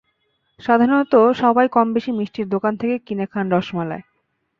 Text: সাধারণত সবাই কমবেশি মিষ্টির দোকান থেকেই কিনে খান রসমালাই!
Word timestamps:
সাধারণত 0.59 1.13
সবাই 1.41 1.67
কমবেশি 1.67 2.11
মিষ্টির 2.11 2.47
দোকান 2.49 2.73
থেকেই 2.77 3.01
কিনে 3.07 3.25
খান 3.25 3.45
রসমালাই! 3.51 4.01